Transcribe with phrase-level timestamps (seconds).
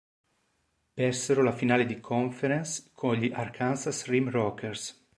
[0.95, 4.99] Persero la finale di conference con gli Arkansas Rim Rockers.